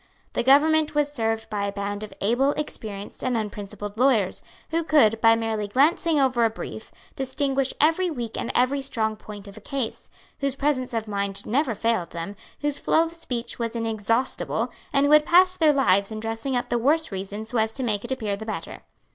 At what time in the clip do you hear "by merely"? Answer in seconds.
5.21-5.67